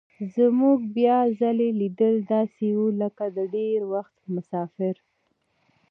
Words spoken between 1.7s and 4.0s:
لیدل داسې وو لکه د ډېر